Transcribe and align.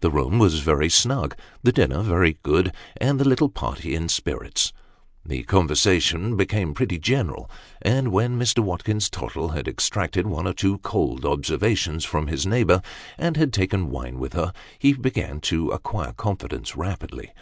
The 0.00 0.10
room 0.10 0.38
was 0.38 0.60
very 0.60 0.88
snug, 0.88 1.36
the 1.62 1.70
dinner 1.70 2.00
very 2.00 2.38
good, 2.42 2.72
and 2.96 3.20
the 3.20 3.28
little 3.28 3.50
party 3.50 3.94
in 3.94 4.08
spirits. 4.08 4.72
The 5.22 5.42
conversation 5.42 6.34
became 6.34 6.72
pretty 6.72 6.98
general, 6.98 7.50
and 7.82 8.10
when 8.10 8.38
Mr. 8.38 8.60
Watkins 8.60 9.10
Tottle 9.10 9.50
had 9.50 9.68
extracted 9.68 10.26
one 10.26 10.48
or 10.48 10.54
two 10.54 10.78
cold 10.78 11.26
observations 11.26 12.06
from 12.06 12.28
his 12.28 12.46
neighbour, 12.46 12.80
and 13.18 13.36
had 13.36 13.52
taken 13.52 13.90
wine 13.90 14.18
with 14.18 14.32
her, 14.32 14.54
he 14.78 14.94
began 14.94 15.42
to 15.42 15.68
acquire 15.72 16.12
confidence 16.12 16.74
rapidly. 16.74 17.34